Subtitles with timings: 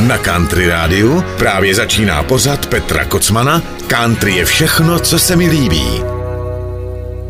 [0.00, 6.02] Na Country Rádiu právě začíná pořad Petra Kocmana Country je všechno, co se mi líbí.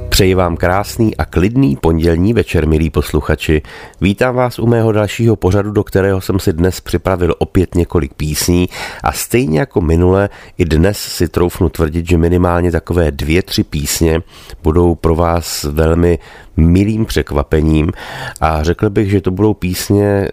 [0.09, 3.63] Přeji vám krásný a klidný pondělní večer, milí posluchači.
[4.01, 8.69] Vítám vás u mého dalšího pořadu, do kterého jsem si dnes připravil opět několik písní
[9.03, 10.29] a stejně jako minule
[10.59, 14.21] i dnes si troufnu tvrdit, že minimálně takové dvě, tři písně
[14.63, 16.19] budou pro vás velmi
[16.57, 17.93] milým překvapením
[18.41, 20.29] a řekl bych, že to budou písně,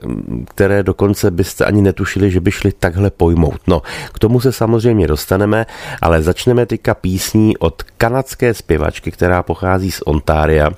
[0.46, 3.62] které dokonce byste ani netušili, že by šly takhle pojmout.
[3.68, 3.82] No,
[4.14, 5.66] k tomu se samozřejmě dostaneme,
[6.02, 10.70] ale začneme teďka písní od kanadské zpěvačky, která pochází z Ontária.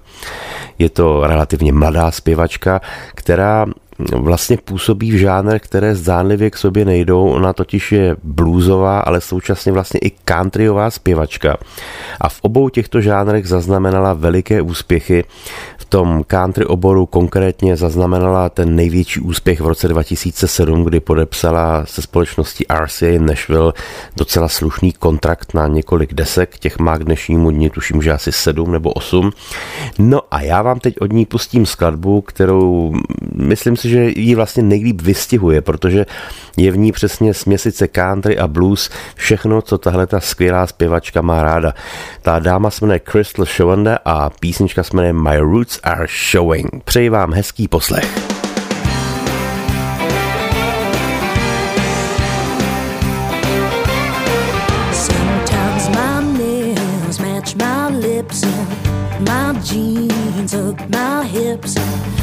[0.79, 2.81] Je to relativně mladá zpěvačka,
[3.15, 3.65] která
[4.13, 7.29] vlastně působí v žánrech, které zdánlivě k sobě nejdou.
[7.29, 11.57] Ona totiž je bluesová, ale současně vlastně i countryová zpěvačka.
[12.21, 15.23] A v obou těchto žánrech zaznamenala veliké úspěchy.
[15.77, 22.01] V tom country oboru konkrétně zaznamenala ten největší úspěch v roce 2007, kdy podepsala se
[22.01, 23.73] společností RCA Nashville
[24.17, 26.57] docela slušný kontrakt na několik desek.
[26.57, 29.31] Těch má k dnešnímu dni tuším, že asi sedm nebo osm.
[29.99, 32.93] No a já vám teď od ní pustím skladbu, kterou
[33.35, 36.05] myslím si, že ji vlastně nejlíp vystihuje, protože
[36.57, 41.43] je v ní přesně směsice country a blues, všechno, co tahle ta skvělá zpěvačka má
[41.43, 41.73] ráda.
[42.21, 46.83] Ta dáma se jmenuje Crystal Showanda a písnička se jmenuje My Roots Are Showing.
[46.83, 48.33] Přeji vám hezký poslech.
[61.73, 62.22] showing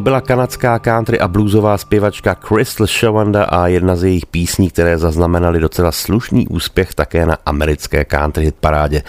[0.00, 4.98] To byla kanadská country a bluesová zpěvačka Crystal Shawanda a jedna z jejich písní, které
[4.98, 9.02] zaznamenaly docela slušný úspěch také na americké country hit parádě.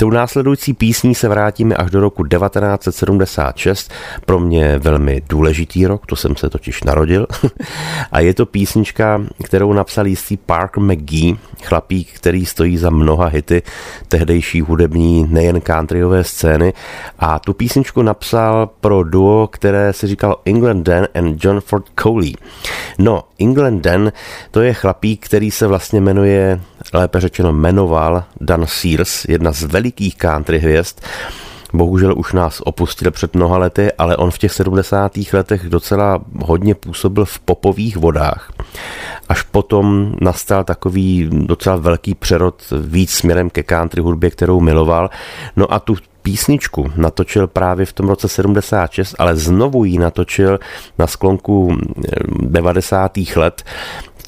[0.00, 3.92] Tou následující písní se vrátíme až do roku 1976,
[4.26, 7.26] pro mě velmi důležitý rok, to jsem se totiž narodil.
[8.12, 13.62] a je to písnička, kterou napsal jistý Parker McGee, chlapík, který stojí za mnoha hity
[14.08, 16.72] tehdejší hudební nejen countryové scény
[17.18, 22.34] a tu písničku napsal pro duo, které se říkalo England Dan and John Ford Coley.
[22.98, 24.12] No, England Dan
[24.50, 26.60] to je chlapík, který se vlastně jmenuje,
[26.92, 31.00] lépe řečeno jmenoval Dan Sears, jedna z velikých country hvězd,
[31.72, 35.12] Bohužel už nás opustil před mnoha lety, ale on v těch 70.
[35.32, 38.52] letech docela hodně působil v popových vodách.
[39.28, 45.10] Až potom nastal takový docela velký přerod víc směrem ke country hudbě, kterou miloval.
[45.56, 50.58] No a tu písničku natočil právě v tom roce 76, ale znovu ji natočil
[50.98, 51.76] na sklonku
[52.40, 53.12] 90.
[53.36, 53.62] let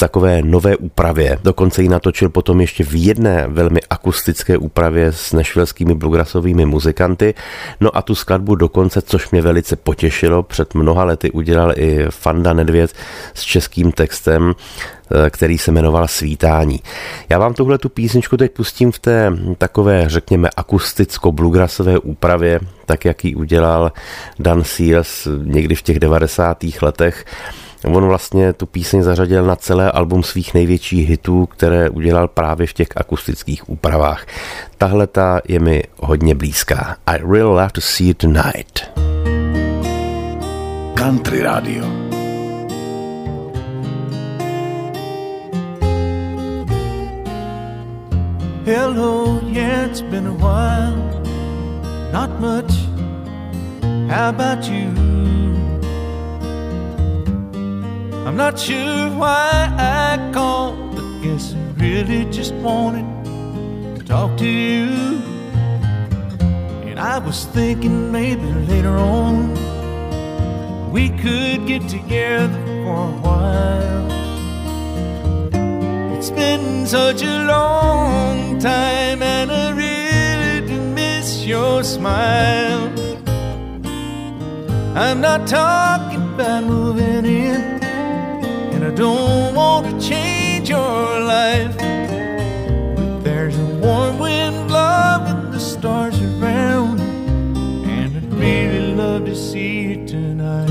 [0.03, 1.39] takové nové úpravě.
[1.45, 7.35] Dokonce ji natočil potom ještě v jedné velmi akustické úpravě s nešvilskými bluegrassovými muzikanty.
[7.81, 12.53] No a tu skladbu dokonce, což mě velice potěšilo, před mnoha lety udělal i Fanda
[12.53, 12.93] Nedvěd
[13.35, 16.81] s českým textem eh, který se jmenoval Svítání.
[17.29, 23.25] Já vám tuhle tu písničku teď pustím v té takové, řekněme, akusticko-bluegrassové úpravě, tak jak
[23.25, 23.93] ji udělal
[24.39, 26.65] Dan Seals někdy v těch 90.
[26.83, 27.25] letech.
[27.85, 32.73] On vlastně tu píseň zařadil na celé album svých největších hitů, které udělal právě v
[32.73, 34.27] těch akustických úpravách.
[34.79, 36.97] Tahle ta je mi hodně blízká.
[37.07, 38.91] I really love to see you tonight.
[40.95, 41.85] Country Radio.
[48.65, 50.95] Hello, yeah, it's been a while.
[52.13, 52.71] Not much.
[54.09, 55.32] How about you?
[58.25, 63.05] I'm not sure why I called, but guess I really just wanted
[63.99, 64.87] to talk to you.
[66.87, 69.53] And I was thinking maybe later on
[70.93, 74.07] we could get together for a while.
[76.17, 82.93] It's been such a long time, and I really do miss your smile.
[84.95, 87.42] I'm not talking about moving in
[88.95, 91.77] don't want to change your life.
[91.77, 99.81] But there's a warm wind blowing the stars around, and I'd really love to see
[99.83, 100.69] you tonight.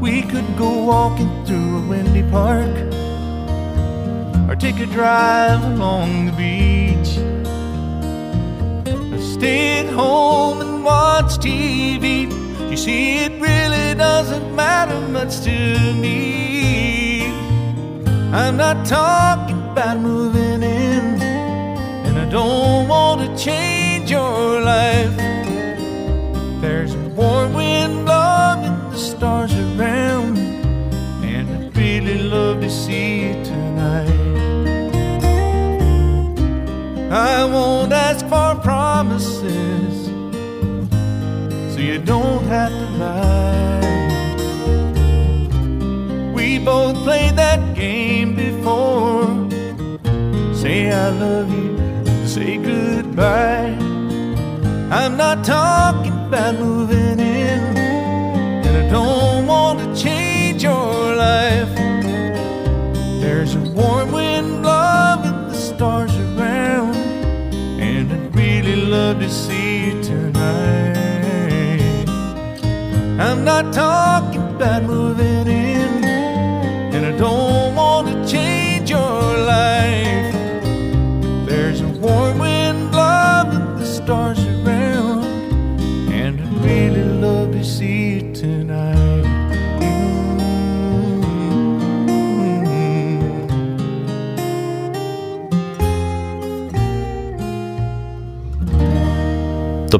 [0.00, 2.76] We could go walking through a windy park
[4.48, 6.63] or take a drive along the beach
[9.44, 12.30] at home and watch TV.
[12.70, 17.26] You see, it really doesn't matter much to me.
[18.32, 21.22] I'm not talking about moving in,
[22.06, 25.16] and I don't want to change your life.
[26.60, 30.38] There's a warm wind blowing the stars around,
[31.22, 34.24] and I'd really love to see you tonight.
[37.12, 38.60] I won't ask for
[38.94, 40.06] promises
[41.72, 43.80] so you don't have to lie.
[46.32, 49.26] We both played that game before.
[50.54, 51.72] Say I love you,
[52.24, 53.76] say goodbye.
[55.00, 57.60] I'm not talking about moving in,
[58.64, 59.33] and I don't
[73.54, 74.13] not talking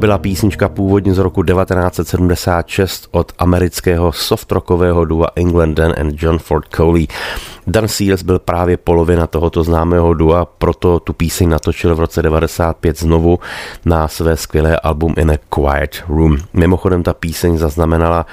[0.04, 6.66] byla písnička původně z roku 1976 od amerického softrockového dua England Dan and John Ford
[6.76, 7.06] Coley.
[7.66, 12.98] Dan Seals byl právě polovina tohoto známého dua, proto tu píseň natočil v roce 95
[12.98, 13.38] znovu
[13.84, 16.36] na své skvělé album In a Quiet Room.
[16.52, 18.26] Mimochodem ta píseň zaznamenala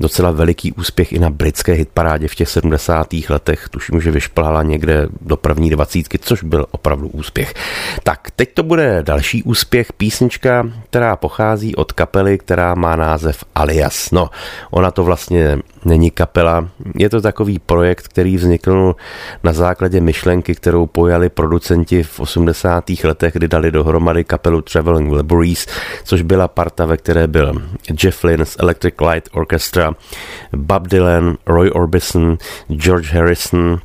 [0.00, 3.06] docela veliký úspěch i na britské hitparádě v těch 70.
[3.28, 3.68] letech.
[3.68, 7.54] Tuším, že vyšplhala někde do první dvacítky, což byl opravdu úspěch.
[8.02, 14.10] Tak, teď to bude další úspěch, písnička, která pochází od kapely, která má název Alias.
[14.10, 14.30] No,
[14.70, 16.68] ona to vlastně není kapela.
[16.94, 18.96] Je to takový projekt, který vznikl
[19.42, 22.84] na základě myšlenky, kterou pojali producenti v 80.
[23.04, 25.66] letech, kdy dali dohromady kapelu Traveling Wilburys,
[26.04, 27.62] což byla parta, ve které byl
[28.02, 29.85] Jeff Lynne z Electric Light Orchestra,
[30.52, 32.38] Bob Dylan, Roy Orbison,
[32.68, 33.80] George Harrison,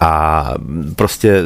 [0.00, 0.54] a
[0.96, 1.42] prostě,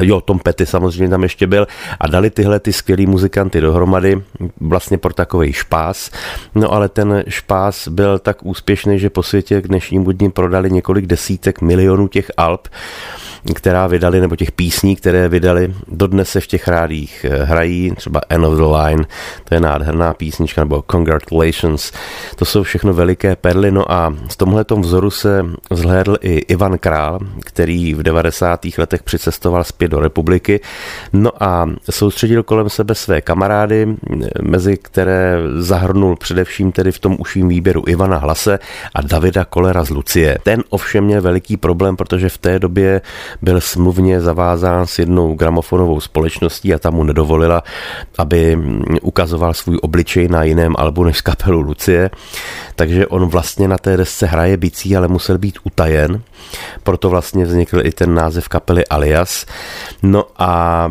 [0.00, 1.66] jo, Tom Petty samozřejmě tam ještě byl
[2.00, 4.22] a dali tyhle ty skvělý muzikanty dohromady
[4.60, 6.10] vlastně pro takový špás.
[6.54, 11.06] No ale ten špás byl tak úspěšný, že po světě k dnešnímu dní prodali několik
[11.06, 12.68] desítek milionů těch alb
[13.54, 18.20] která vydali, nebo těch písní, které vydali, dodnes se v těch rádích eh, hrají, třeba
[18.28, 19.04] End of the Line,
[19.44, 21.92] to je nádherná písnička, nebo Congratulations,
[22.36, 27.20] to jsou všechno veliké perly, no a z tomhletom vzoru se vzhlédl i Ivan Král,
[27.40, 28.66] který v 90.
[28.78, 30.60] letech přicestoval zpět do republiky,
[31.12, 33.96] no a soustředil kolem sebe své kamarády,
[34.42, 38.58] mezi které zahrnul především tedy v tom uším výběru Ivana Hlase
[38.94, 40.38] a Davida Kolera z Lucie.
[40.42, 43.00] Ten ovšem měl veliký problém, protože v té době
[43.42, 47.62] byl smluvně zavázán s jednou gramofonovou společností a tam mu nedovolila,
[48.18, 48.58] aby
[49.02, 52.10] ukazoval svůj obličej na jiném albu než kapelu Lucie.
[52.76, 56.20] Takže on vlastně na té desce hraje bicí, ale musel být utajen.
[56.82, 59.46] Proto vlastně vznikl i ten název kapely Alias.
[60.02, 60.90] No a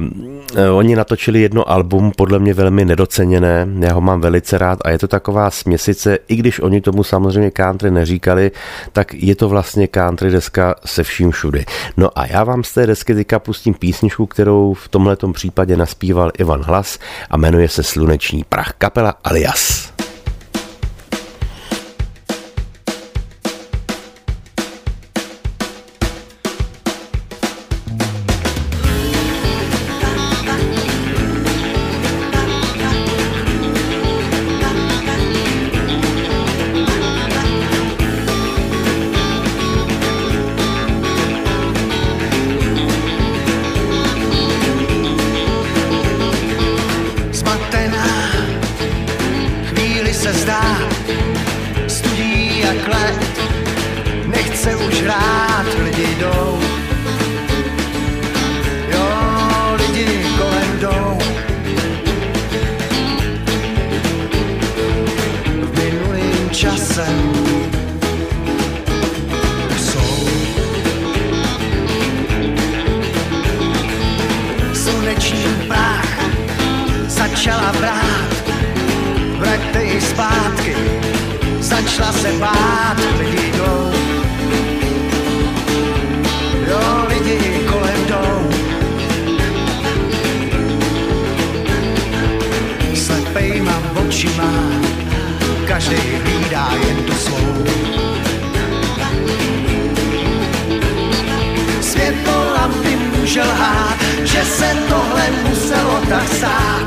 [0.55, 4.89] e, oni natočili jedno album, podle mě velmi nedoceněné, já ho mám velice rád a
[4.89, 8.51] je to taková směsice, i když oni tomu samozřejmě country neříkali,
[8.91, 11.65] tak je to vlastně country deska se vším všudy.
[11.97, 16.31] No a já vám z té desky teďka pustím písničku, kterou v tomhletom případě naspíval
[16.37, 16.99] Ivan Hlas
[17.29, 19.95] a jmenuje se Sluneční prach kapela Alias.
[66.95, 67.11] srdce
[69.77, 70.27] jsou.
[74.73, 76.19] Sluneční prach
[77.07, 78.53] začala brát,
[79.37, 80.75] vraťte ji zpátky,
[81.59, 83.91] začala se bát lidí jdou.
[86.67, 87.39] Jo, lidi
[87.71, 88.49] kolem jdou.
[92.95, 94.74] Slepejma očima
[103.35, 106.85] může lhát, že se tohle muselo tak stát.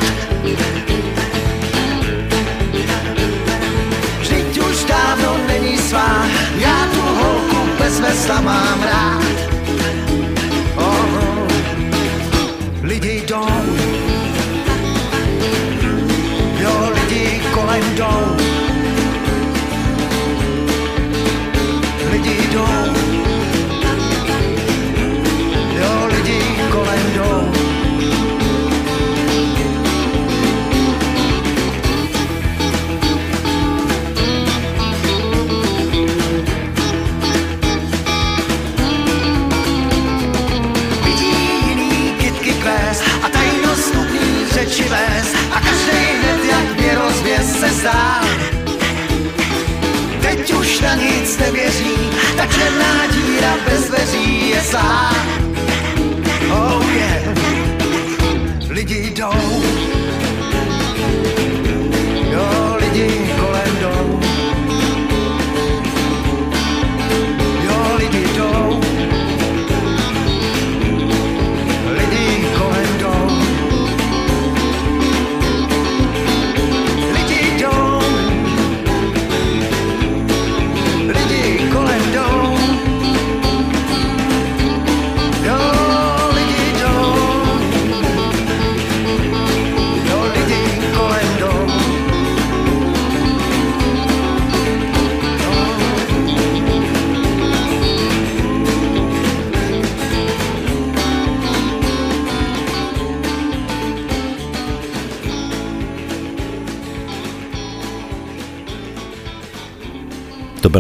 [4.21, 6.27] Vždyť už dávno není svá,
[6.59, 9.48] já tu holku bez vesla mám rád.
[51.29, 55.18] nic nevěří, ta černá díra bez dveří je sám.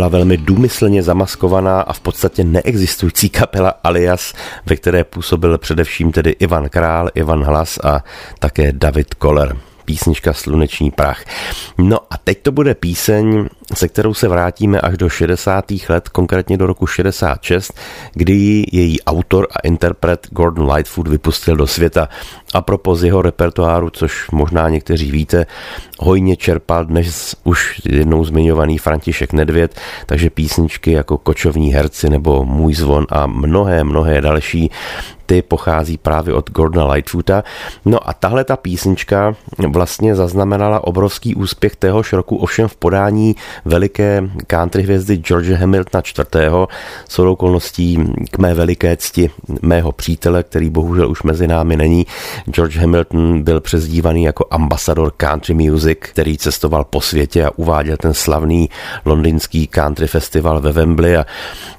[0.08, 4.34] Byla velmi důmyslně zamaskovaná a v podstatě neexistující kapela Alias,
[4.66, 8.04] ve které působil především tedy Ivan Král, Ivan Hlas a
[8.38, 9.56] také David Koller
[9.88, 11.24] písnička Sluneční prach.
[11.78, 15.64] No a teď to bude píseň, se kterou se vrátíme až do 60.
[15.88, 17.72] let, konkrétně do roku 66,
[18.12, 22.08] kdy její autor a interpret Gordon Lightfoot vypustil do světa.
[22.54, 25.46] A propos jeho repertoáru, což možná někteří víte,
[25.98, 32.74] hojně čerpal dnes už jednou zmiňovaný František Nedvěd, takže písničky jako Kočovní herci nebo Můj
[32.74, 34.70] zvon a mnohé, mnohé další
[35.28, 37.44] ty pochází právě od Gordona Lightfoota.
[37.84, 39.34] No a tahle ta písnička
[39.68, 46.02] vlastně zaznamenala obrovský úspěch téhož roku, ovšem v podání veliké country hvězdy George Hamiltona
[46.34, 46.52] IV.
[47.08, 47.98] Jsou okolností
[48.30, 49.30] k mé veliké cti
[49.62, 52.06] mého přítele, který bohužel už mezi námi není.
[52.50, 58.14] George Hamilton byl přezdívaný jako ambasador country music, který cestoval po světě a uváděl ten
[58.14, 58.70] slavný
[59.04, 61.16] londýnský country festival ve Wembley.
[61.16, 61.26] A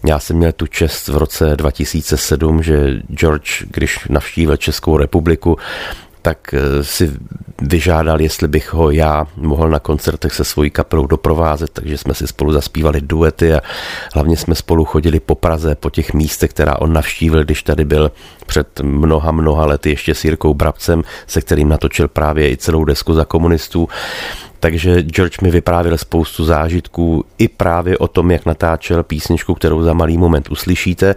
[0.05, 5.57] já jsem měl tu čest v roce 2007, že George, když navštívil Českou republiku,
[6.29, 7.11] tak eh, si
[7.61, 12.27] vyžádal, jestli bych ho já mohl na koncertech se svojí kapelou doprovázet, takže jsme si
[12.27, 13.61] spolu zaspívali duety a
[14.13, 18.11] hlavně jsme spolu chodili po Praze, po těch místech, která on navštívil, když tady byl
[18.45, 23.13] před mnoha, mnoha lety ještě s Jirkou Brabcem, se kterým natočil právě i celou desku
[23.13, 23.89] za komunistů.
[24.59, 29.93] Takže George mi vyprávěl spoustu zážitků i právě o tom, jak natáčel písničku, kterou za
[29.93, 31.15] malý moment uslyšíte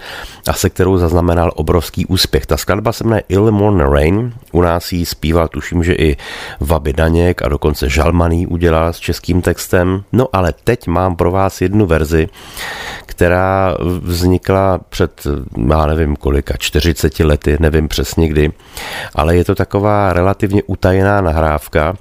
[0.49, 2.47] a se kterou zaznamenal obrovský úspěch.
[2.47, 6.17] Ta skladba se jmenuje Il Morning Rain, u nás ji zpíval tuším, že i
[6.61, 10.03] Vaby Daněk a dokonce Žalmaný udělal s českým textem.
[10.13, 12.29] No ale teď mám pro vás jednu verzi,
[13.07, 15.27] která vznikla před,
[15.71, 18.53] já nevím kolika, 40 lety, nevím přesně kdy,
[19.15, 21.95] ale je to taková relativně utajená nahrávka,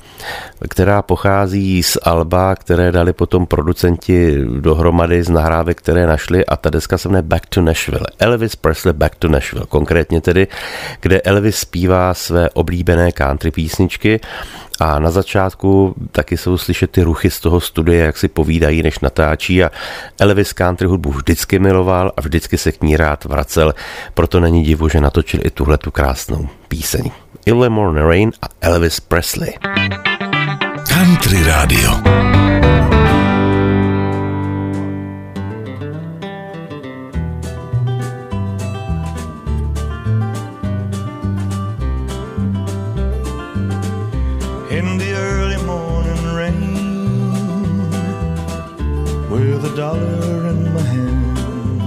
[0.70, 6.70] která pochází z Alba, které dali potom producenti dohromady z nahrávek, které našli a ta
[6.70, 8.08] deska se jmenuje Back to Nashville.
[8.20, 10.48] Elvis Presley Back to Nashville, konkrétně tedy,
[11.00, 14.20] kde Elvis zpívá své oblíbené country písničky
[14.80, 19.00] a na začátku taky jsou slyšet ty ruchy z toho studia, jak si povídají, než
[19.00, 19.72] natáčí a
[20.20, 23.74] Elvis country hudbu vždycky miloval a vždycky se k ní rád vracel,
[24.14, 27.12] proto není divu, že natočil i tuhle tu krásnou píseň.
[27.46, 29.54] Illemore Rain a Elvis Presley.
[30.88, 31.92] Country Radio.
[44.72, 47.90] in the early morning rain
[49.30, 51.84] with a dollar in my hand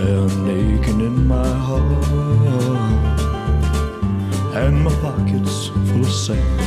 [0.00, 2.45] and aching in my heart
[4.58, 6.60] and my pockets full of sand.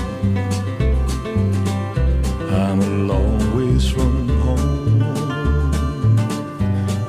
[2.51, 5.01] I'm a long ways from home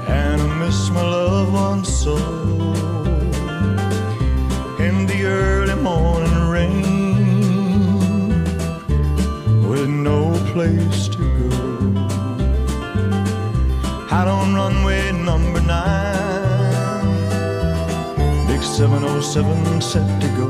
[0.09, 2.40] and I miss my loved ones so
[18.81, 20.47] 707 set to go.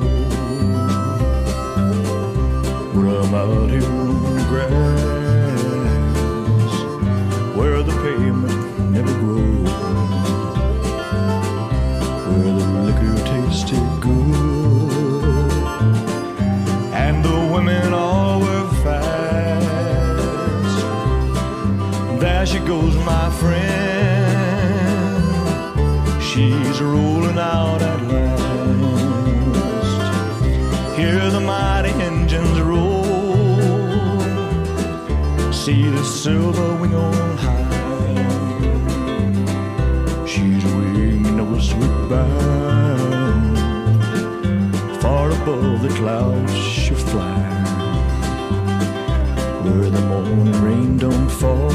[2.94, 5.02] I'm out here on the grass,
[7.56, 8.62] where the pavement
[8.92, 9.70] never grows
[12.28, 15.52] where the liquor tasted good
[16.94, 20.78] and the women all were fast.
[22.20, 23.90] There she goes, my friend.
[26.22, 27.82] She's rolling out
[36.30, 38.14] silver wing on high.
[40.32, 43.58] She's winging northward bound.
[45.02, 47.70] Far above the clouds she flies.
[49.64, 51.72] Where the morning rain don't fall.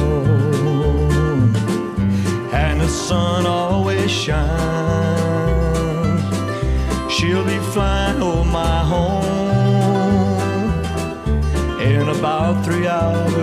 [2.63, 4.74] And the sun always shines.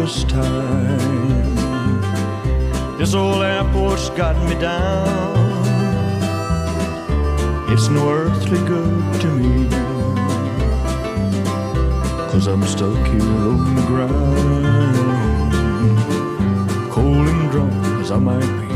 [0.03, 0.99] Hours' time.
[2.99, 5.39] This old airport's got me down.
[7.69, 9.69] It's no earthly good to me.
[12.31, 14.65] Cause I'm stuck here on the ground.
[16.91, 18.69] Cold and drunk as I might be.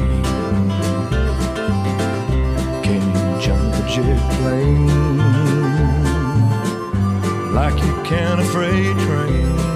[2.86, 4.86] Can't jump a jet plane
[7.52, 9.75] like you can a freight train.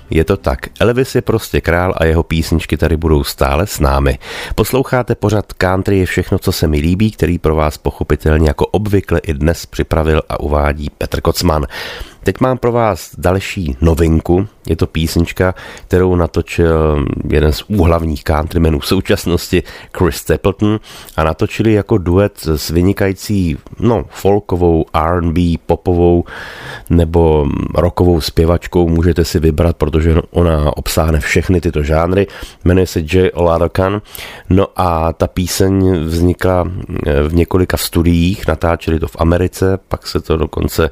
[0.11, 0.59] je to tak.
[0.79, 4.19] Elvis je prostě král a jeho písničky tady budou stále s námi.
[4.55, 9.19] Posloucháte pořad Country je všechno, co se mi líbí, který pro vás pochopitelně jako obvykle
[9.19, 11.65] i dnes připravil a uvádí Petr Kocman.
[12.23, 14.47] Teď mám pro vás další novinku.
[14.67, 15.55] Je to písnička,
[15.87, 19.63] kterou natočil jeden z úhlavních countrymenů v současnosti,
[19.97, 20.79] Chris Stapleton,
[21.17, 26.23] a natočili jako duet s vynikající no, folkovou, R&B, popovou
[26.89, 28.89] nebo rockovou zpěvačkou.
[28.89, 30.00] Můžete si vybrat, protože
[30.31, 32.27] ona obsáhne všechny tyto žánry.
[32.65, 34.01] Jmenuje se Jay Olarokan.
[34.49, 36.71] No a ta píseň vznikla
[37.07, 40.89] eh, v několika studiích, natáčeli to v Americe, pak se to dokonce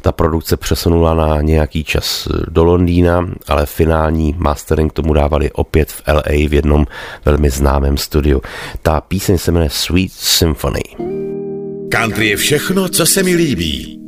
[0.00, 6.02] ta produkce přesunula na nějaký čas do Londýna, ale finální mastering tomu dávali opět v
[6.08, 6.86] LA v jednom
[7.24, 8.42] velmi známém studiu.
[8.82, 10.82] Ta píseň se jmenuje Sweet Symphony.
[11.90, 14.03] Country je všechno, co se mi líbí.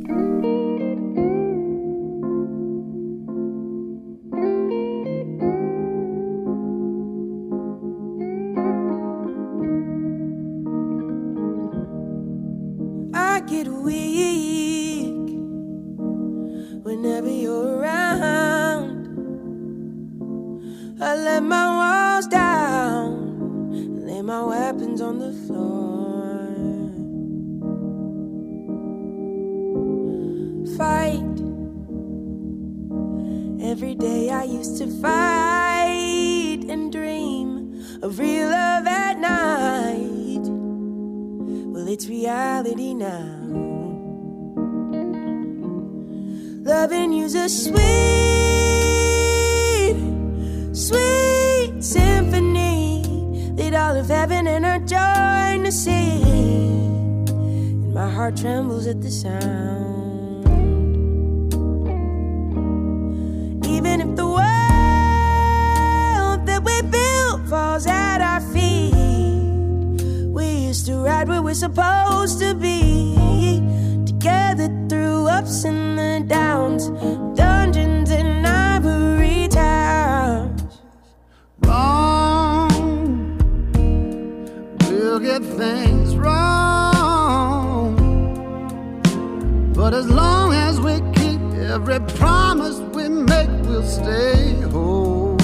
[89.77, 95.37] But as long as we keep every promise we make, we'll stay whole.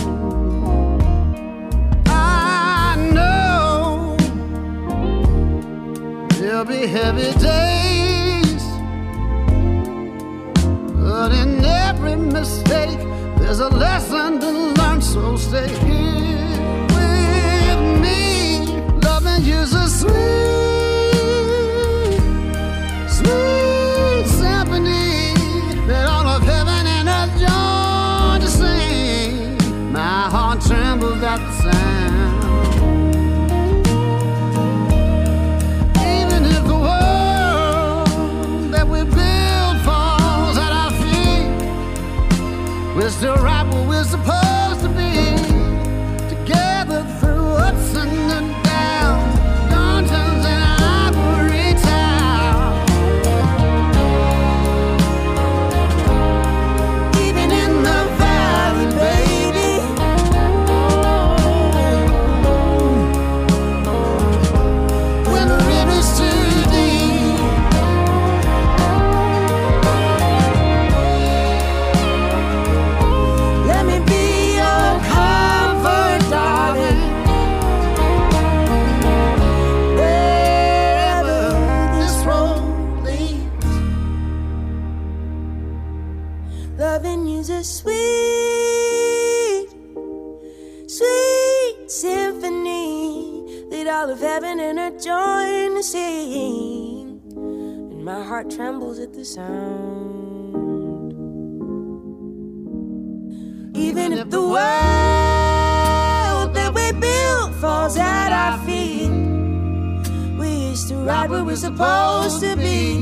[2.08, 4.17] I know
[6.39, 8.63] there'll be heavy days.
[10.98, 13.00] But in every mistake,
[13.38, 15.00] there's a lesson to learn.
[15.02, 18.65] So stay here with me.
[19.04, 20.13] Loving you's a sweet,
[23.08, 23.62] sweet
[98.56, 101.13] trembles at the sound.
[103.76, 104.54] Even if the world
[106.54, 109.10] that we built falls at our feet,
[110.38, 113.02] we used to ride where we're supposed to be.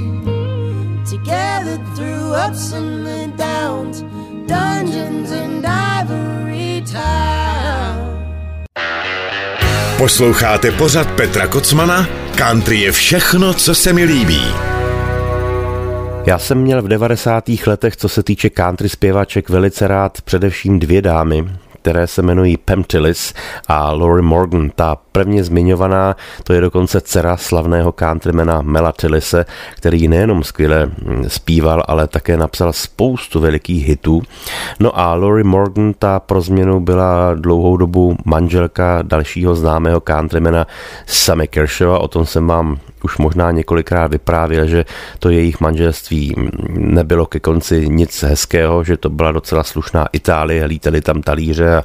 [1.10, 4.04] Together through ups and downs,
[4.48, 8.12] dungeons and ivory towers.
[9.98, 12.08] Posloucháte pořad Petra Kocmana?
[12.36, 14.71] Country je všechno, co se mi líbí.
[16.26, 17.44] Já jsem měl v 90.
[17.68, 21.46] letech, co se týče country zpěvaček, velice rád především dvě dámy,
[21.82, 23.34] které se jmenují Pam Tillis
[23.68, 24.70] a Lori Morgan.
[24.76, 31.24] Ta prvně zmiňovaná, to je dokonce dcera slavného countrymana Mela Tillise, který nejenom skvěle hm,
[31.28, 34.22] zpíval, ale také napsal spoustu velikých hitů.
[34.80, 40.68] No a Lori Morgan, ta pro změnu byla dlouhou dobu manželka dalšího známého countrymana
[41.06, 44.86] Sammy Kershaw, o tom jsem vám už možná několikrát vyprávěl, že
[45.20, 46.36] to jejich manželství
[46.70, 51.84] nebylo ke konci nic hezkého, že to byla docela slušná Itálie, lítali tam talíře a,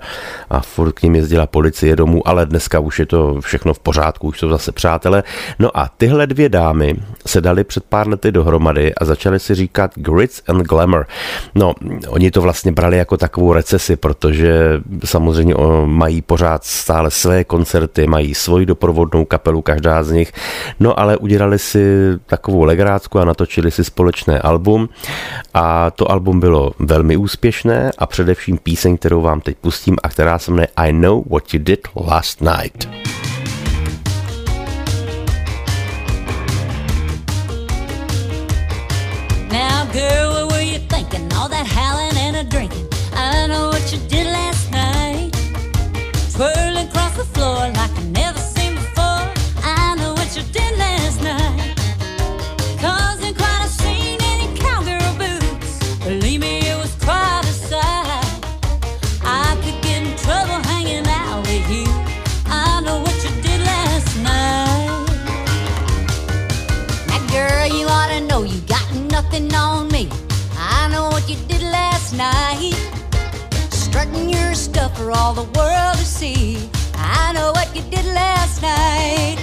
[0.50, 4.28] a furt k ním jezdila policie domů, ale dneska už je to všechno v pořádku,
[4.28, 5.22] už jsou zase přátelé.
[5.58, 9.90] No a tyhle dvě dámy se dali před pár lety dohromady a začali si říkat
[9.94, 11.06] Grits and Glamour.
[11.54, 11.74] No,
[12.08, 18.34] oni to vlastně brali jako takovou recesi, protože samozřejmě mají pořád stále své koncerty, mají
[18.34, 20.32] svoji doprovodnou kapelu, každá z nich.
[20.80, 21.84] No a ale udělali si
[22.26, 24.88] takovou legrácku a natočili si společné album
[25.54, 30.38] a to album bylo velmi úspěšné a především píseň, kterou vám teď pustím a která
[30.38, 32.88] se jmenuje I Know What You Did Last Night.
[39.52, 41.32] Now girl, what were you thinking?
[41.34, 42.86] All that howling and a drinking.
[43.14, 44.15] I know what you did
[74.96, 76.70] for all the world to see.
[76.94, 79.36] I know what you did last night.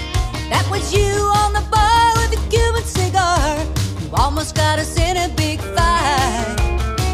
[0.50, 3.64] That was you on the bar with a Cuban cigar.
[4.02, 6.58] You almost got us in a big fight.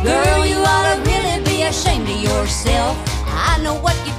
[0.03, 2.95] Girl, you ought to really be ashamed of yourself.
[3.27, 4.13] I know what you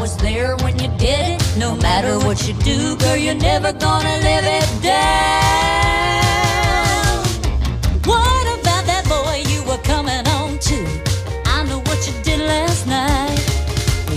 [0.00, 1.56] was there when you did it.
[1.58, 5.20] No matter what you do, girl, you're never gonna live it down.
[8.10, 10.78] What about that boy you were coming on to?
[11.44, 13.38] I know what you did last night.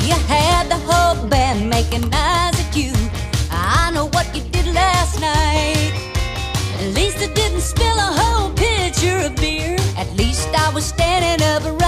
[0.08, 2.94] You had the whole band making eyes at you.
[3.52, 5.92] I know what you did last night.
[6.80, 9.76] At least I didn't spill a whole pitcher of beer.
[9.98, 11.83] At least I was standing upright.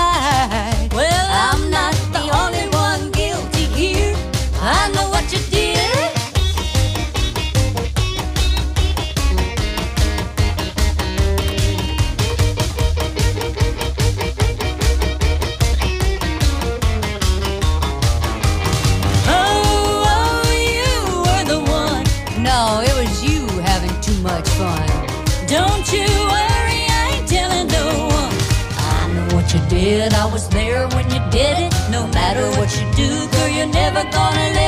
[32.15, 34.64] Matter what you do, girl, you're never gonna live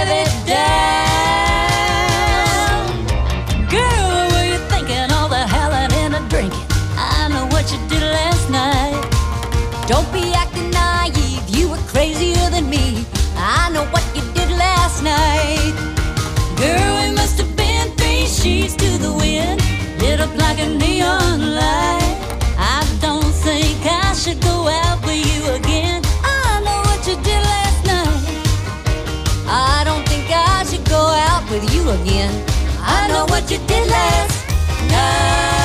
[33.07, 34.47] know what you did last
[34.89, 35.56] night.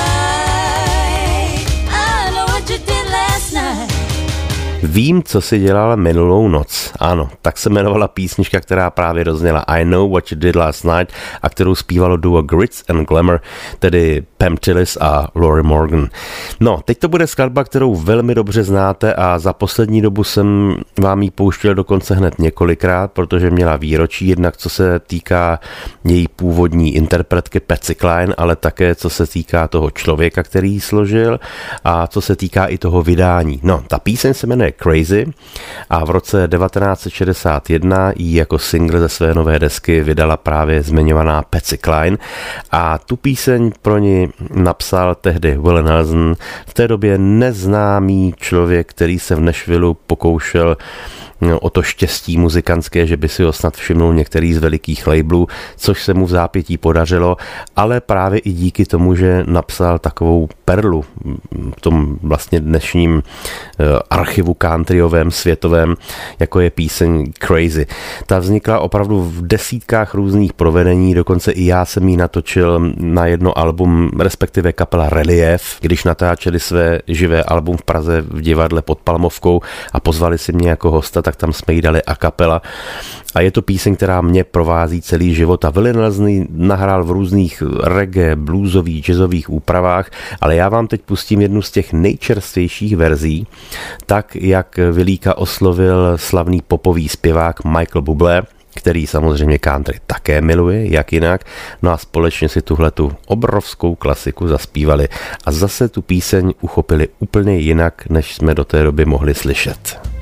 [4.93, 6.91] Vím, co si dělal minulou noc.
[6.99, 11.13] Ano, tak se jmenovala písnička, která právě dozněla I Know What You Did Last Night
[11.41, 13.41] a kterou zpívalo duo Grits and Glamour,
[13.79, 16.07] tedy Pam Tillis a Lori Morgan.
[16.59, 21.21] No, teď to bude skladba, kterou velmi dobře znáte a za poslední dobu jsem vám
[21.21, 25.59] ji pouštěl dokonce hned několikrát, protože měla výročí, jednak co se týká
[26.03, 31.39] její původní interpretky Patsy Cline, ale také co se týká toho člověka, který ji složil
[31.83, 33.59] a co se týká i toho vydání.
[33.63, 35.25] No, ta píseň se jmenuje Crazy.
[35.89, 41.77] A v roce 1961 ji jako single ze své nové desky vydala právě zmiňovaná Patsy
[41.77, 42.17] Cline.
[42.71, 46.35] A tu píseň pro ní napsal tehdy Will Nelson,
[46.67, 50.77] v té době neznámý člověk, který se v Nashvilleu pokoušel
[51.43, 55.47] no, o to štěstí muzikantské, že by si ho snad všimnul některý z velikých labelů,
[55.77, 57.37] což se mu v zápětí podařilo,
[57.75, 61.05] ale právě i díky tomu, že napsal takovou perlu
[61.77, 65.95] v tom vlastně dnešním eh, archivu countryovém světovém,
[66.39, 67.85] jako je píseň Crazy.
[68.25, 73.57] Ta vznikla opravdu v desítkách různých provedení, dokonce i já jsem ji natočil na jedno
[73.57, 79.61] album, respektive kapela Relief, když natáčeli své živé album v Praze v divadle pod Palmovkou
[79.93, 82.61] a pozvali si mě jako hosta, tak tam jsme jí dali a kapela.
[83.35, 85.93] A je to píseň, která mě provází celý život a Willie
[86.49, 90.09] nahrál v různých reggae, bluesových, jazzových úpravách,
[90.41, 93.47] ale já vám teď pustím jednu z těch nejčerstvějších verzí,
[94.05, 98.43] tak jak Vilíka oslovil slavný popový zpěvák Michael Bublé,
[98.75, 101.43] který samozřejmě country také miluje, jak jinak.
[101.81, 105.07] No a společně si tuhle tu obrovskou klasiku zaspívali
[105.45, 110.12] a zase tu píseň uchopili úplně jinak, než jsme do té doby mohli slyšet.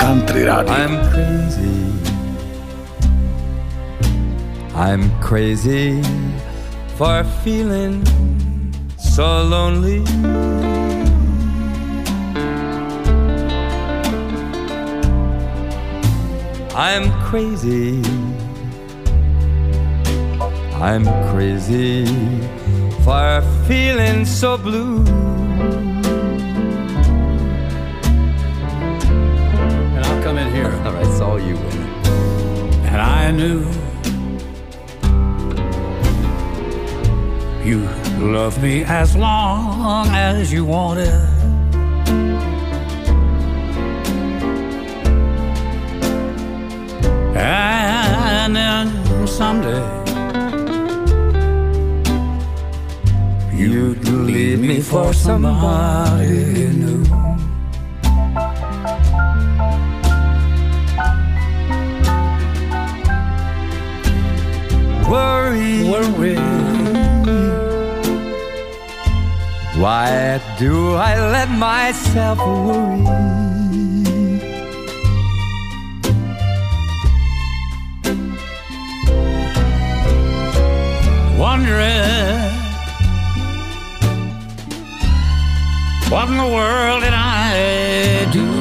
[0.00, 0.72] Country Radio.
[0.72, 1.76] I'm crazy.
[4.74, 6.02] I'm crazy
[6.96, 8.02] for feeling
[8.96, 10.00] so lonely.
[16.74, 18.00] I'm crazy.
[20.80, 22.06] I'm crazy
[23.04, 25.04] for feeling so blue.
[30.30, 30.70] Come in here.
[31.02, 31.56] It's all you.
[32.90, 33.60] And I knew
[37.68, 37.78] you
[38.36, 41.08] loved me as long as you wanted.
[47.34, 48.86] And then
[49.26, 49.84] someday
[53.52, 57.19] you'd leave me for somebody new.
[65.10, 65.90] Worry.
[65.90, 66.36] Worry.
[69.82, 73.40] Why do I let myself worry?
[81.40, 82.50] wondering
[86.10, 88.59] what in the world did I do?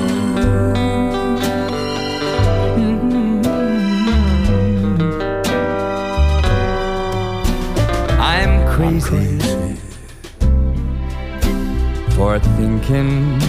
[12.30, 13.40] For thinking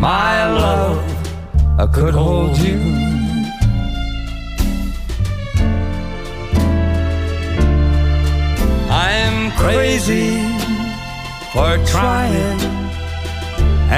[0.00, 1.04] my love
[1.78, 2.78] I could hold you.
[9.08, 10.30] I'm crazy
[11.52, 12.60] for trying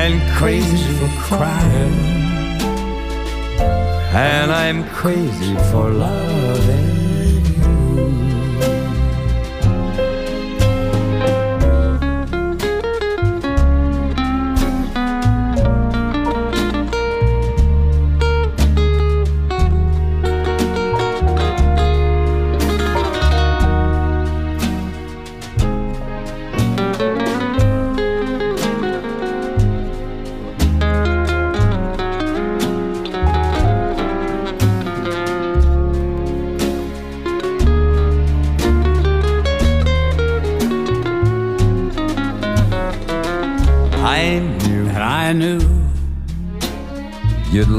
[0.03, 1.97] and crazy for crying.
[4.29, 7.06] And I'm crazy for loving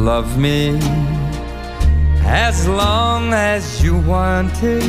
[0.07, 0.69] love me
[2.23, 4.81] as long as you wanted.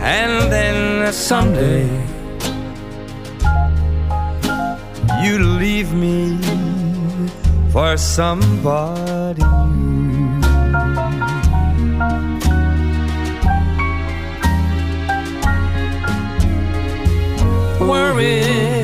[0.00, 1.86] And then someday
[5.22, 6.38] you leave me
[7.70, 10.40] for somebody new.
[17.86, 18.77] worry.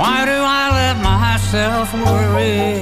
[0.00, 2.80] Why do I let myself worry?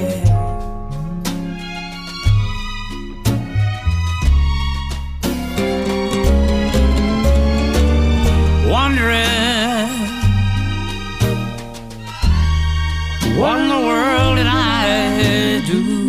[8.71, 9.17] Wondering
[13.37, 16.08] what in the world did I do?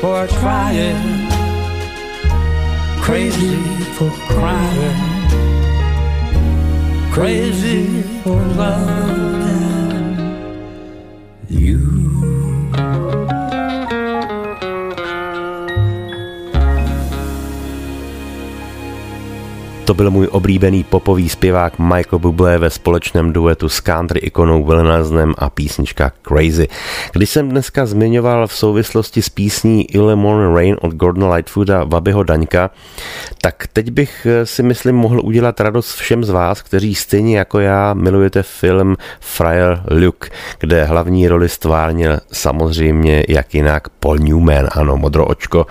[0.00, 1.28] for trying,
[3.02, 3.56] crazy
[3.96, 4.96] for crying,
[7.12, 9.37] crazy for loving
[19.88, 25.34] To byl můj oblíbený popový zpěvák Michael Bublé ve společném duetu s country ikonou Wilnaznem
[25.38, 26.68] a písnička Crazy.
[27.12, 32.22] Když jsem dneska zmiňoval v souvislosti s písní Ille Morning Rain od Gordona Lightfooda Babyho
[32.22, 32.70] Daňka,
[33.40, 37.60] tak teď bych eh, si myslím mohl udělat radost všem z vás, kteří stejně jako
[37.60, 40.28] já milujete film Friar Luke,
[40.58, 45.66] kde hlavní roli stvárnil samozřejmě jak jinak Paul Newman, ano, modro očko.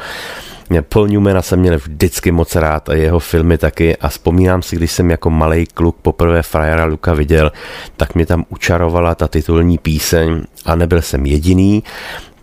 [0.90, 3.98] Paul Newmana jsem měl vždycky moc rád a jeho filmy taky.
[3.98, 7.52] A vzpomínám si, když jsem jako malý kluk poprvé Frajera Luka viděl,
[7.98, 11.84] tak mě tam učarovala ta titulní píseň a nebyl jsem jediný,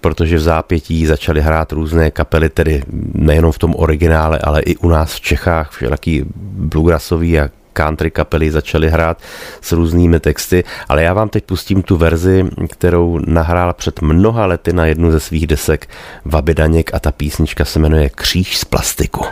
[0.01, 2.83] protože v zápětí začaly hrát různé kapely, tedy
[3.15, 8.51] nejenom v tom originále, ale i u nás v Čechách, všelaký bluegrassový a country kapely
[8.51, 9.19] začaly hrát
[9.61, 14.73] s různými texty, ale já vám teď pustím tu verzi, kterou nahrál před mnoha lety
[14.73, 15.89] na jednu ze svých desek
[16.25, 19.25] Vaby Daněk a ta písnička se jmenuje Kříž z plastiku.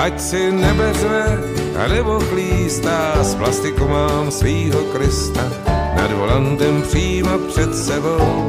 [0.00, 1.38] Ať si nebeře
[1.88, 5.44] nebo chlístá, z plastiku mám svýho Krista,
[5.96, 8.48] nad volantem přímo před sebou.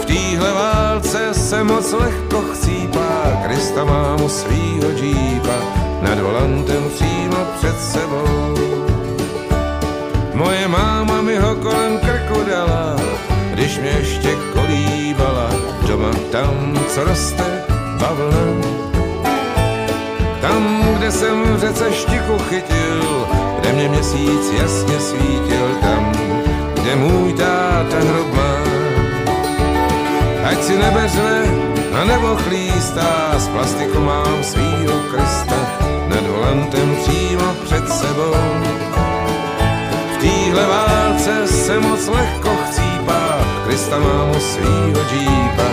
[0.00, 5.56] V téhle válce se moc lehko chcípá, Krista mám u svýho džípa,
[6.02, 8.54] nad volantem přímo před sebou.
[10.34, 12.96] Moje máma mi ho kolem krku dala,
[13.54, 15.50] když mě ještě kolíbala,
[15.86, 17.64] doma tam, co roste
[18.00, 18.91] bavlna
[21.02, 23.26] kde jsem v řece štiku chytil,
[23.58, 26.12] kde mě měsíc jasně svítil, tam,
[26.74, 28.56] kde můj táta hrob má.
[30.50, 31.44] Ať si nebeřve
[32.00, 35.56] a nebo chlístá, z plastiku mám svýho Krista,
[36.08, 38.34] nad volantem přímo před sebou.
[40.14, 45.68] V téhle válce se moc lehko chcípá, Krista mám svýho džípa,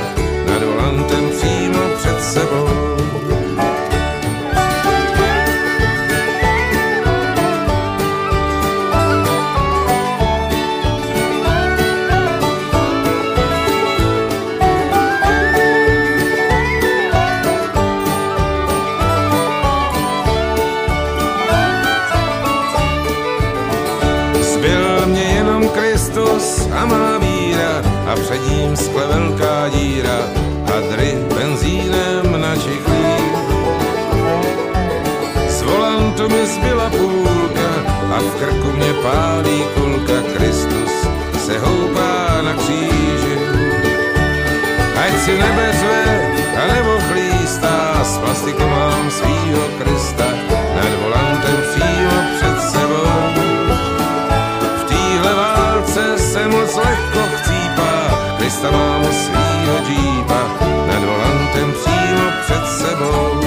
[0.52, 2.89] nad volantem přímo před sebou.
[28.12, 30.20] A před ním skle velká díra
[30.66, 33.16] a dry benzínem na čichlí.
[35.50, 37.70] Z volantu mi zbyla půlka
[38.16, 40.14] a v krku mě pálí kulka.
[40.38, 40.94] Kristus
[41.46, 43.36] se houpá na kříži.
[45.06, 46.32] Ať si nebe řve
[46.64, 50.26] a nebo chlístá, z plastiku mám svýho Krista
[50.76, 51.99] nad volantem přímo
[58.64, 60.42] Mám svýho džípa
[60.88, 63.39] nad volantem přímo před sebou.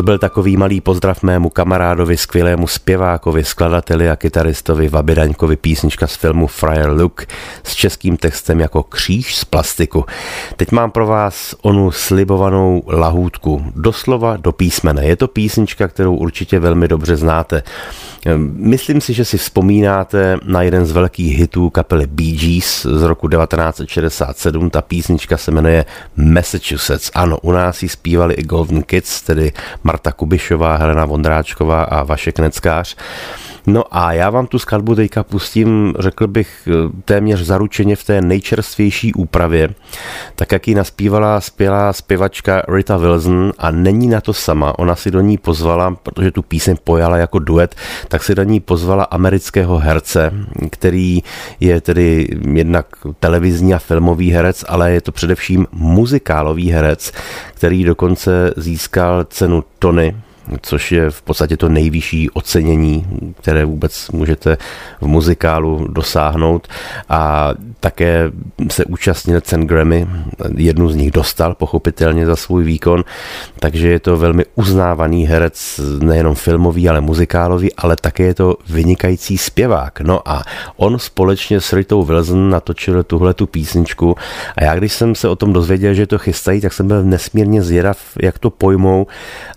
[0.00, 6.06] To byl takový malý pozdrav mému kamarádovi, skvělému zpěvákovi, skladateli a kytaristovi Vaby Daňkovi písnička
[6.06, 7.26] z filmu Friar Luke
[7.64, 10.04] s českým textem jako kříž z plastiku.
[10.56, 15.06] Teď mám pro vás onu slibovanou lahůdku, doslova do písmene.
[15.06, 17.62] Je to písnička, kterou určitě velmi dobře znáte.
[18.56, 23.28] Myslím si, že si vzpomínáte na jeden z velkých hitů kapely Bee Gees z roku
[23.28, 24.70] 1967.
[24.70, 25.84] Ta písnička se jmenuje
[26.16, 27.10] Massachusetts.
[27.14, 29.52] Ano, u nás ji zpívali i Golden Kids, tedy
[29.90, 32.96] Marta Kubišová, Helena Vondráčková a Vašek Neckář.
[33.66, 36.68] No a já vám tu skladbu teďka pustím, řekl bych,
[37.04, 39.68] téměř zaručeně v té nejčerstvější úpravě,
[40.34, 44.78] tak jak ji naspívala zpělá zpěvačka Rita Wilson a není na to sama.
[44.78, 47.74] Ona si do ní pozvala, protože tu píseň pojala jako duet,
[48.08, 50.32] tak si do ní pozvala amerického herce,
[50.70, 51.22] který
[51.60, 52.86] je tedy jednak
[53.20, 57.12] televizní a filmový herec, ale je to především muzikálový herec,
[57.54, 60.16] který dokonce získal cenu Tony
[60.62, 63.06] což je v podstatě to nejvyšší ocenění,
[63.40, 64.56] které vůbec můžete
[65.00, 66.68] v muzikálu dosáhnout.
[67.08, 68.30] A také
[68.70, 70.06] se účastnil cen Grammy,
[70.56, 73.04] jednu z nich dostal pochopitelně za svůj výkon,
[73.60, 79.38] takže je to velmi uznávaný herec, nejenom filmový, ale muzikálový, ale také je to vynikající
[79.38, 80.00] zpěvák.
[80.00, 80.42] No a
[80.76, 84.16] on společně s Ritou Wilson natočil tuhle tu písničku
[84.56, 87.62] a já když jsem se o tom dozvěděl, že to chystají, tak jsem byl nesmírně
[87.62, 89.06] zvědav, jak to pojmou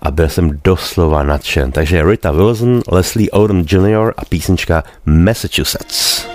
[0.02, 1.72] a byl jsem doslova nadšen.
[1.72, 4.12] Takže Rita Wilson, Leslie Odom Jr.
[4.20, 6.28] a písnička Massachusetts.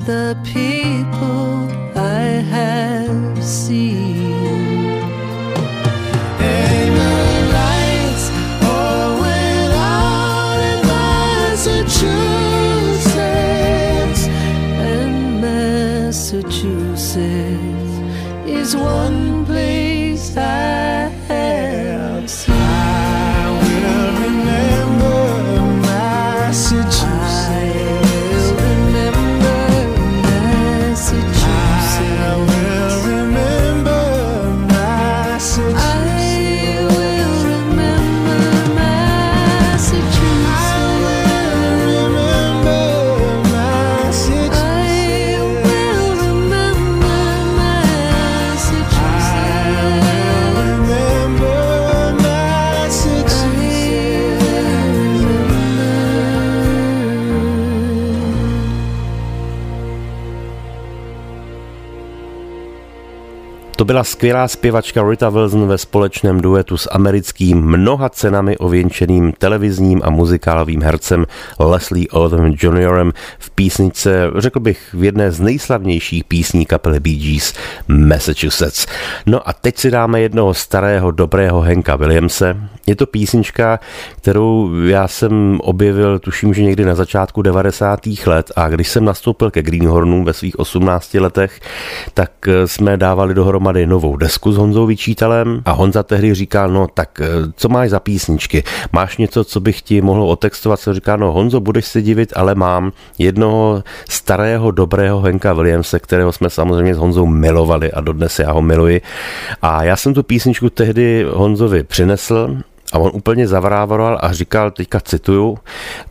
[0.05, 0.82] The people
[63.84, 70.01] To byla skvělá zpěvačka Rita Wilson ve společném duetu s americkým mnoha cenami ověnčeným televizním
[70.03, 71.25] a muzikálovým hercem
[71.59, 73.11] Leslie Odom Jr.
[73.39, 77.53] v písničce, řekl bych, v jedné z nejslavnějších písní kapely Bee Gees
[77.88, 78.86] Massachusetts.
[79.25, 82.57] No a teď si dáme jednoho starého, dobrého Henka Williamse.
[82.88, 83.79] Je to písnička,
[84.17, 87.99] kterou já jsem objevil, tuším, že někdy na začátku 90.
[88.25, 91.59] let a když jsem nastoupil ke Greenhornu ve svých 18 letech,
[92.13, 92.31] tak
[92.65, 97.21] jsme dávali dohromady dohromady novou desku s Honzou Vyčítalem a Honza tehdy říká, no tak
[97.21, 98.63] eh, co máš za písničky?
[98.91, 100.80] Máš něco, co bych ti mohl otextovat?
[100.80, 106.32] Co říká, no Honzo, budeš se divit, ale mám jednoho starého, dobrého Henka Williamse, kterého
[106.32, 109.01] jsme samozřejmě s Honzou milovali a dodnes já ho miluji.
[109.61, 112.57] A já jsem tu písničku tehdy Honzovi přinesl
[112.93, 115.57] a on úplně zavrával a říkal, teďka cituju,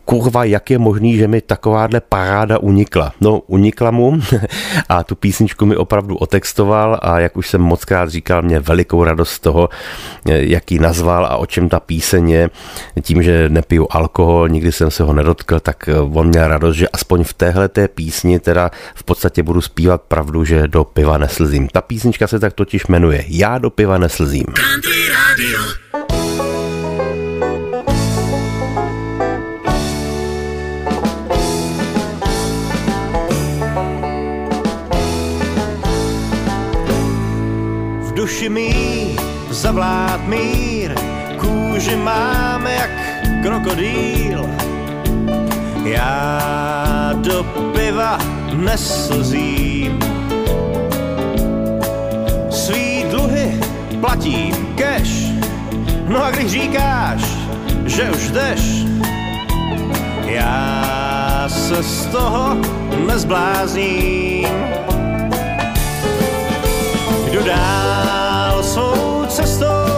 [0.05, 3.13] kurva, jak je možný, že mi takováhle paráda unikla.
[3.21, 4.21] No, unikla mu
[4.89, 9.05] a tu písničku mi opravdu otextoval a jak už jsem moc krát říkal, mě velikou
[9.05, 9.69] radost z toho,
[10.27, 12.51] jak ji nazval a o čem ta píseň je.
[13.03, 17.25] Tím, že nepiju alkohol, nikdy jsem se ho nedotkl, tak on měl radost, že aspoň
[17.25, 21.69] v téhle té písni teda v podstatě budu zpívat pravdu, že do piva neslzím.
[21.69, 24.45] Ta písnička se tak totiž jmenuje Já do piva neslzím.
[24.45, 26.02] Country Radio.
[40.27, 40.95] Mír,
[41.41, 42.91] kůži máme jak
[43.43, 44.47] krokodýl.
[45.85, 47.45] Já do
[47.77, 48.19] piva
[48.55, 49.99] neslzím,
[52.51, 53.61] svý dluhy
[54.01, 55.33] platím cash,
[56.09, 57.23] no a když říkáš,
[57.87, 58.61] že už jdeš,
[60.25, 62.57] já se z toho
[63.07, 64.49] nezblázním.
[67.31, 69.92] Jdu dál svou cestou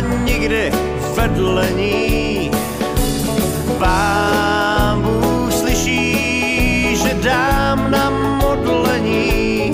[0.00, 0.72] nikdy
[1.16, 2.50] vedle ní.
[3.78, 9.72] Pán Bůh slyší, že dám na modlení.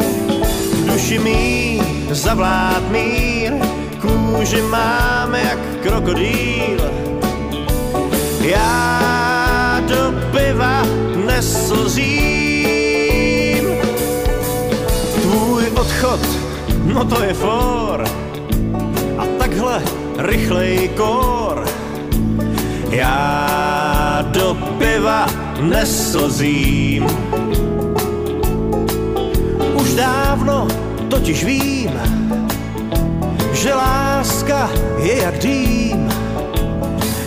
[0.87, 3.53] Duši mý zavlád mír,
[4.01, 6.91] kůži máme jak krokodýl.
[8.41, 10.83] Já do piva
[11.27, 12.65] neslzím.
[15.23, 16.21] Tvůj odchod
[16.95, 18.05] no to je for.
[19.19, 19.83] A takhle
[20.19, 21.65] rychlej kor.
[22.91, 25.27] Já do piva
[25.61, 27.07] neslzím.
[29.75, 30.69] Už dávno
[31.09, 31.91] totiž vím,
[33.53, 34.71] že láska
[35.03, 36.09] je jak dým.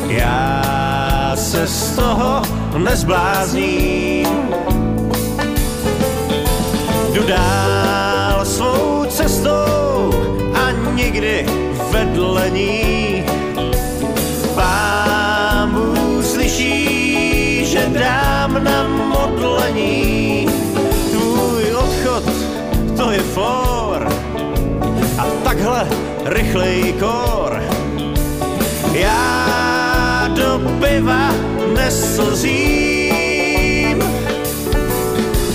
[0.07, 2.41] Já se z toho
[2.77, 4.27] nezblázním.
[7.13, 10.13] Jdu dál svou cestou
[10.53, 11.66] a nikdy
[11.97, 13.23] vedle ní.
[15.73, 20.47] Bůh slyší, že dám na modlení.
[21.11, 22.23] Tvůj odchod,
[22.97, 24.07] to je for
[25.17, 25.87] a takhle
[26.25, 27.63] rychlej kor.
[28.93, 31.33] Já do piva
[31.75, 33.17] neslzím,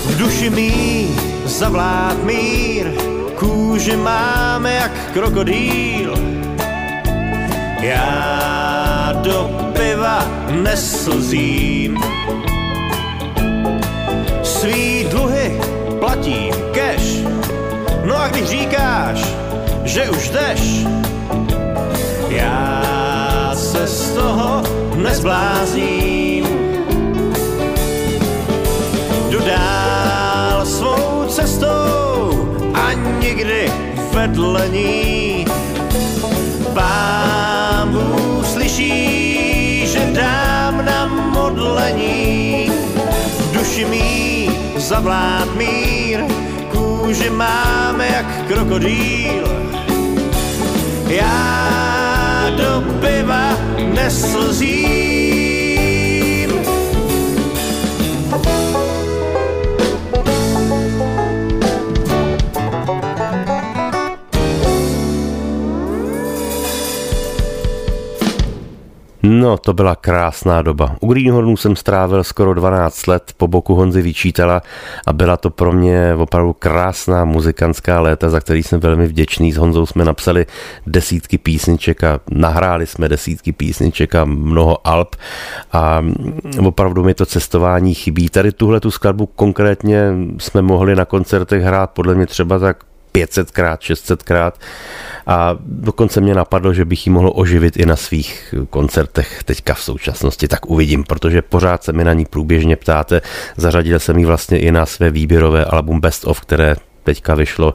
[0.05, 1.07] v duši mý
[1.45, 2.87] zavlád mír,
[3.43, 6.15] kůži máme jak krokodýl.
[7.79, 11.97] Já do piva neslzím.
[14.43, 15.59] Svý dluhy
[15.99, 17.23] platím cash.
[18.05, 19.35] No a když říkáš,
[19.83, 20.61] že už jdeš,
[22.29, 24.63] já se z toho
[24.95, 26.22] nezblázním.
[33.43, 33.71] Nikdy
[34.13, 35.45] vedle ní.
[36.73, 42.71] Pán Bůh slyší, že dám na modlení.
[43.51, 46.19] Duši mý zavlád mír,
[46.71, 49.43] kůži máme jak krokodýl.
[51.07, 53.57] Já do piva
[53.93, 55.52] neslzím,
[69.43, 70.95] No, to byla krásná doba.
[70.99, 74.61] U Greenhornu jsem strávil skoro 12 let po boku Honzy Vyčítala
[75.07, 79.51] a byla to pro mě opravdu krásná muzikantská léta, za který jsem velmi vděčný.
[79.51, 80.45] S Honzou jsme napsali
[80.87, 85.15] desítky písniček a nahráli jsme desítky písniček a mnoho alb
[85.71, 86.05] a
[86.65, 88.29] opravdu mi to cestování chybí.
[88.29, 92.77] Tady tuhle tu skladbu konkrétně jsme mohli na koncertech hrát podle mě třeba tak
[93.13, 94.51] 500krát, 600krát
[95.27, 99.81] a dokonce mě napadlo, že bych ji mohl oživit i na svých koncertech teďka v
[99.81, 103.21] současnosti, tak uvidím, protože pořád se mi na ní průběžně ptáte.
[103.57, 107.73] Zařadil jsem ji vlastně i na své výběrové album Best of, které teďka vyšlo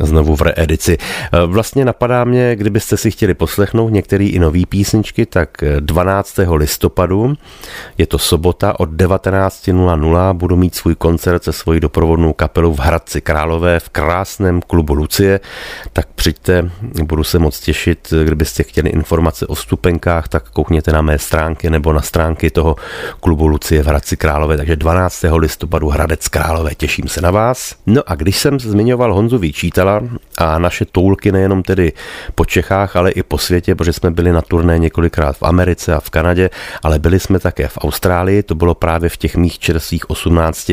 [0.00, 0.98] znovu v reedici.
[1.32, 5.48] E, vlastně napadá mě, kdybyste si chtěli poslechnout některé i nové písničky, tak
[5.80, 6.38] 12.
[6.54, 7.34] listopadu,
[7.98, 13.20] je to sobota od 19.00, budu mít svůj koncert se svojí doprovodnou kapelou v Hradci
[13.20, 15.40] Králové v krásném klubu Lucie,
[15.92, 16.70] tak přijďte,
[17.02, 21.92] budu se moc těšit, kdybyste chtěli informace o stupenkách, tak koukněte na mé stránky nebo
[21.92, 22.76] na stránky toho
[23.20, 25.24] klubu Lucie v Hradci Králové, takže 12.
[25.36, 27.74] listopadu Hradec Králové, těším se na vás.
[27.86, 30.02] No a když jsem zmiňoval Honzu Výčítala,
[30.38, 31.92] a naše toulky nejenom tedy
[32.34, 36.00] po Čechách, ale i po světě, protože jsme byli na turné několikrát v Americe a
[36.00, 36.50] v Kanadě,
[36.82, 40.72] ale byli jsme také v Austrálii, to bylo právě v těch mých čerstvých 18,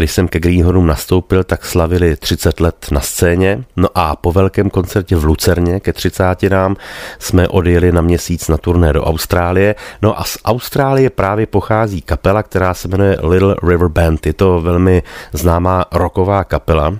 [0.00, 4.70] když jsem ke Greenhornu nastoupil, tak slavili 30 let na scéně, no a po velkém
[4.70, 6.76] koncertě v Lucerně ke 30 nám
[7.18, 12.42] jsme odjeli na měsíc na turné do Austrálie, no a z Austrálie právě pochází kapela,
[12.42, 16.96] která se jmenuje Little River Band, je to velmi známá rocková kapela,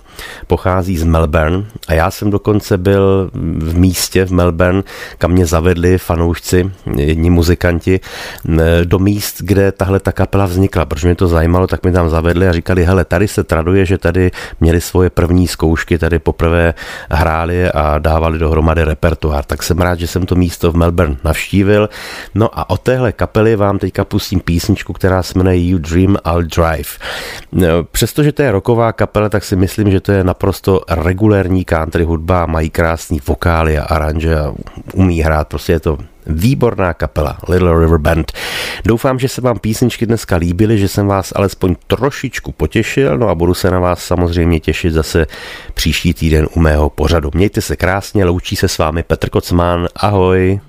[0.46, 4.82] pochází z Melbourne, a já jsem dokonce byl v místě v Melbourne,
[5.18, 8.00] kam mě zavedli fanoušci, jedni muzikanti,
[8.84, 10.84] do míst, kde tahle ta kapela vznikla.
[10.84, 13.98] Protože mě to zajímalo, tak mi tam zavedli a říkali, hele, tady se traduje, že
[13.98, 14.30] tady
[14.60, 16.74] měli svoje první zkoušky, tady poprvé
[17.10, 19.44] hráli a dávali dohromady repertoár.
[19.44, 21.88] Tak jsem rád, že jsem to místo v Melbourne navštívil.
[22.34, 26.42] No a od téhle kapely vám teďka pustím písničku, která se jmenuje You Dream, I'll
[26.42, 26.90] Drive.
[27.90, 32.46] Přestože to je roková kapela, tak si myslím, že to je naprosto regulérní country hudba,
[32.46, 34.52] mají krásný vokály a aranže a
[34.94, 38.32] umí hrát, prostě je to výborná kapela Little River Band.
[38.84, 43.34] Doufám, že se vám písničky dneska líbily, že jsem vás alespoň trošičku potěšil, no a
[43.34, 45.26] budu se na vás samozřejmě těšit zase
[45.74, 47.30] příští týden u mého pořadu.
[47.34, 50.60] Mějte se krásně, loučí se s vámi Petr Kocman, ahoj.